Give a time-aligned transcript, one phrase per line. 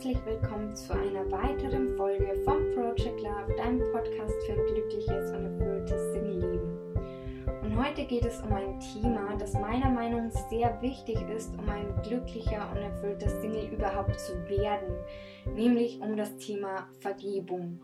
[0.00, 5.44] herzlich willkommen zu einer weiteren Folge vom Project Love, deinem Podcast für ein glückliches und
[5.44, 7.04] erfülltes Single-Leben.
[7.62, 11.68] Und heute geht es um ein Thema, das meiner Meinung nach sehr wichtig ist, um
[11.68, 14.94] ein glücklicher und erfüllter Single überhaupt zu werden,
[15.54, 17.78] nämlich um das Thema Vergebung.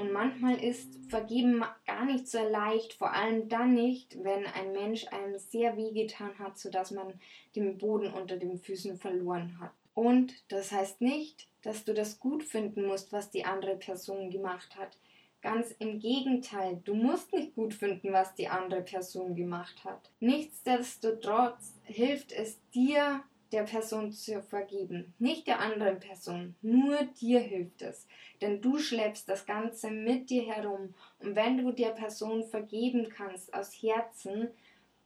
[0.00, 5.06] Und manchmal ist Vergeben gar nicht so leicht, vor allem dann nicht, wenn ein Mensch
[5.08, 7.20] einem sehr wehgetan hat, sodass man
[7.54, 9.72] den Boden unter den Füßen verloren hat.
[9.92, 14.74] Und das heißt nicht, dass du das gut finden musst, was die andere Person gemacht
[14.76, 14.96] hat.
[15.42, 20.10] Ganz im Gegenteil, du musst nicht gut finden, was die andere Person gemacht hat.
[20.20, 23.22] Nichtsdestotrotz hilft es dir,
[23.52, 28.06] der Person zu vergeben, nicht der anderen Person, nur dir hilft es,
[28.40, 33.52] denn du schleppst das Ganze mit dir herum und wenn du der Person vergeben kannst
[33.54, 34.48] aus Herzen,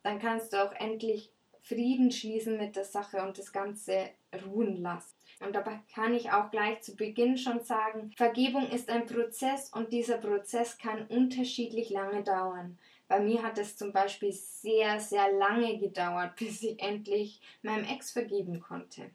[0.03, 1.31] dann kannst du auch endlich
[1.63, 4.11] Frieden schließen mit der Sache und das Ganze
[4.47, 5.15] ruhen lassen.
[5.41, 9.93] Und dabei kann ich auch gleich zu Beginn schon sagen, Vergebung ist ein Prozess und
[9.93, 12.79] dieser Prozess kann unterschiedlich lange dauern.
[13.09, 18.11] Bei mir hat es zum Beispiel sehr, sehr lange gedauert, bis ich endlich meinem Ex
[18.13, 19.11] vergeben konnte.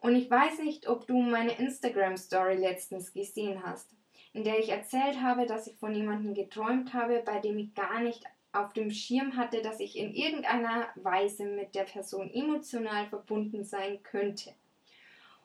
[0.00, 3.88] Und ich weiß nicht, ob du meine Instagram-Story letztens gesehen hast,
[4.34, 8.00] in der ich erzählt habe, dass ich von jemandem geträumt habe, bei dem ich gar
[8.00, 13.64] nicht auf dem Schirm hatte, dass ich in irgendeiner Weise mit der Person emotional verbunden
[13.64, 14.52] sein könnte.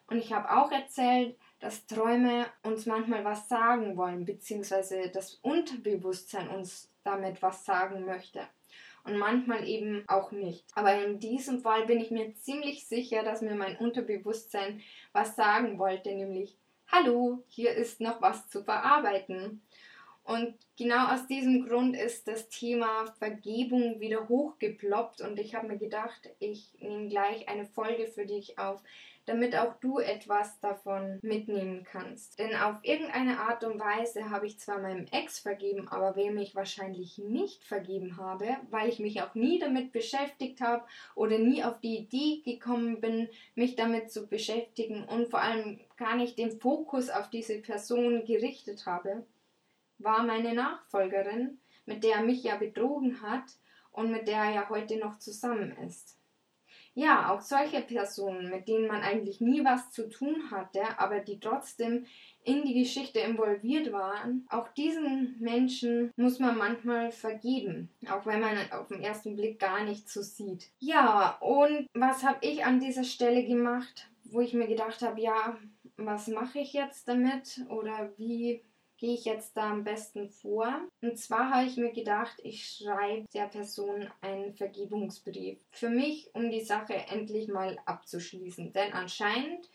[0.07, 6.49] Und ich habe auch erzählt, dass Träume uns manchmal was sagen wollen, beziehungsweise das Unterbewusstsein
[6.49, 8.41] uns damit was sagen möchte.
[9.03, 10.65] Und manchmal eben auch nicht.
[10.75, 14.81] Aber in diesem Fall bin ich mir ziemlich sicher, dass mir mein Unterbewusstsein
[15.13, 16.57] was sagen wollte, nämlich
[16.91, 19.61] Hallo, hier ist noch was zu verarbeiten.
[20.29, 25.79] Und genau aus diesem Grund ist das Thema Vergebung wieder hochgeploppt und ich habe mir
[25.79, 28.79] gedacht, ich nehme gleich eine Folge für dich auf,
[29.25, 32.37] damit auch du etwas davon mitnehmen kannst.
[32.37, 36.53] Denn auf irgendeine Art und Weise habe ich zwar meinem Ex vergeben, aber wem ich
[36.53, 40.83] wahrscheinlich nicht vergeben habe, weil ich mich auch nie damit beschäftigt habe
[41.15, 46.15] oder nie auf die Idee gekommen bin, mich damit zu beschäftigen und vor allem gar
[46.15, 49.25] nicht den Fokus auf diese Person gerichtet habe,
[49.99, 53.45] war meine Nachfolgerin, mit der er mich ja betrogen hat
[53.91, 56.19] und mit der er ja heute noch zusammen ist.
[56.95, 61.39] Ja, auch solche Personen, mit denen man eigentlich nie was zu tun hatte, aber die
[61.39, 62.05] trotzdem
[62.43, 68.57] in die Geschichte involviert waren, auch diesen Menschen muss man manchmal vergeben, auch wenn man
[68.71, 70.71] auf den ersten Blick gar nicht so sieht.
[70.79, 75.57] Ja, und was habe ich an dieser Stelle gemacht, wo ich mir gedacht habe, ja,
[75.95, 78.61] was mache ich jetzt damit oder wie
[78.99, 80.81] gehe ich jetzt da am besten vor?
[81.01, 85.57] Und zwar habe ich mir gedacht, ich schreibe der Person einen Vergebungsbrief.
[85.71, 88.73] Für mich, um die Sache endlich mal abzuschließen.
[88.73, 89.69] Denn anscheinend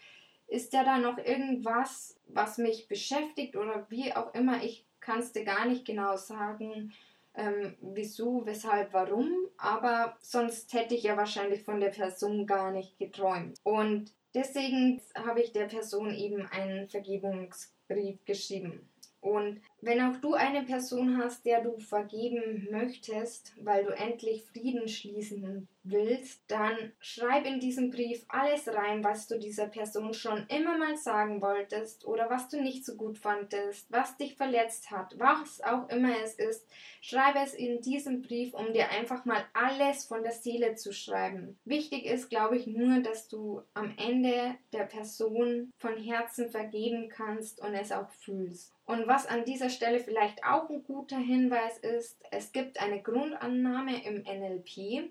[0.46, 4.62] ist ja da noch irgendwas, was mich beschäftigt oder wie auch immer.
[4.62, 6.92] Ich kann es dir gar nicht genau sagen,
[7.34, 9.32] ähm, wieso, weshalb, warum.
[9.56, 13.58] Aber sonst hätte ich ja wahrscheinlich von der Person gar nicht geträumt.
[13.62, 18.88] Und deswegen habe ich der Person eben einen Vergebungsbrief geschrieben.
[19.24, 24.88] Und wenn auch du eine Person hast, der du vergeben möchtest, weil du endlich Frieden
[24.88, 30.78] schließen willst, dann schreib in diesem Brief alles rein, was du dieser Person schon immer
[30.78, 35.60] mal sagen wolltest oder was du nicht so gut fandest, was dich verletzt hat, was
[35.60, 36.66] auch immer es ist.
[37.02, 41.58] Schreibe es in diesem Brief, um dir einfach mal alles von der Seele zu schreiben.
[41.66, 47.60] Wichtig ist, glaube ich, nur, dass du am Ende der Person von Herzen vergeben kannst
[47.60, 48.72] und es auch fühlst.
[48.86, 54.04] Und was an dieser Stelle vielleicht auch ein guter Hinweis ist, es gibt eine Grundannahme
[54.04, 55.10] im NLP,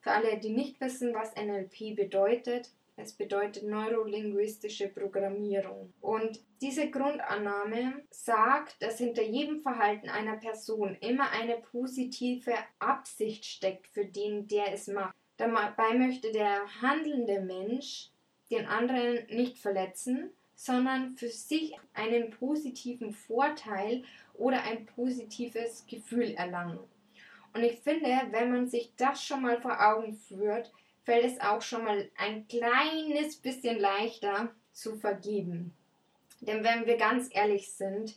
[0.00, 5.92] für alle, die nicht wissen, was NLP bedeutet, es bedeutet neurolinguistische Programmierung.
[6.00, 13.88] Und diese Grundannahme sagt, dass hinter jedem Verhalten einer Person immer eine positive Absicht steckt
[13.88, 15.14] für den, der es macht.
[15.36, 18.10] Dabei möchte der handelnde Mensch
[18.50, 20.30] den anderen nicht verletzen,
[20.62, 24.04] sondern für sich einen positiven Vorteil
[24.34, 26.78] oder ein positives Gefühl erlangen.
[27.52, 30.72] Und ich finde, wenn man sich das schon mal vor Augen führt,
[31.02, 35.74] fällt es auch schon mal ein kleines bisschen leichter zu vergeben.
[36.40, 38.14] Denn wenn wir ganz ehrlich sind,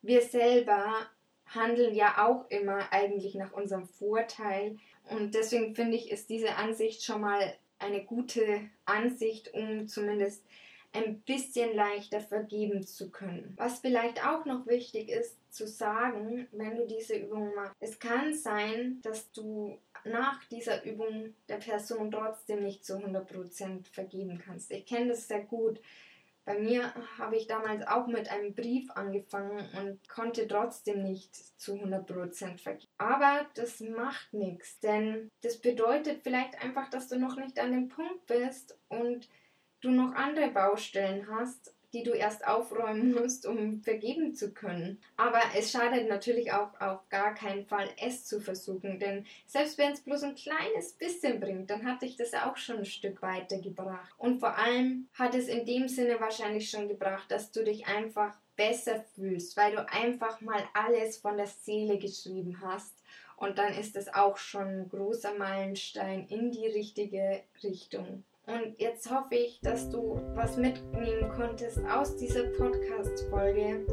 [0.00, 1.08] wir selber
[1.46, 4.78] handeln ja auch immer eigentlich nach unserem Vorteil.
[5.10, 10.44] Und deswegen finde ich, ist diese Ansicht schon mal eine gute Ansicht, um zumindest
[10.92, 13.54] ein bisschen leichter vergeben zu können.
[13.56, 18.34] Was vielleicht auch noch wichtig ist zu sagen, wenn du diese Übung machst, es kann
[18.34, 24.70] sein, dass du nach dieser Übung der Person trotzdem nicht zu 100% vergeben kannst.
[24.70, 25.80] Ich kenne das sehr gut
[26.48, 31.74] Bei mir habe ich damals auch mit einem Brief angefangen und konnte trotzdem nicht zu
[31.74, 32.90] 100% vergeben.
[32.96, 37.88] Aber das macht nichts, denn das bedeutet vielleicht einfach, dass du noch nicht an dem
[37.90, 39.28] Punkt bist und
[39.80, 45.00] du noch andere Baustellen hast die du erst aufräumen musst, um vergeben zu können.
[45.16, 49.92] Aber es schadet natürlich auch auf gar keinen Fall, es zu versuchen, denn selbst wenn
[49.92, 54.12] es bloß ein kleines bisschen bringt, dann hat dich das auch schon ein Stück weitergebracht.
[54.18, 58.34] Und vor allem hat es in dem Sinne wahrscheinlich schon gebracht, dass du dich einfach
[58.56, 62.92] besser fühlst, weil du einfach mal alles von der Seele geschrieben hast.
[63.36, 68.24] Und dann ist es auch schon ein großer Meilenstein in die richtige Richtung.
[68.48, 73.84] Und jetzt hoffe ich, dass du was mitnehmen konntest aus dieser Podcast-Folge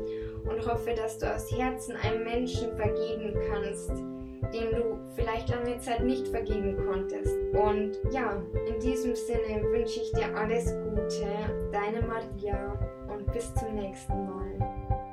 [0.49, 6.05] und hoffe, dass du aus Herzen einem Menschen vergeben kannst, dem du vielleicht lange Zeit
[6.05, 7.35] nicht vergeben konntest.
[7.53, 11.27] Und ja, in diesem Sinne wünsche ich dir alles Gute,
[11.73, 12.79] deine Maria
[13.13, 15.04] und bis zum nächsten Mal.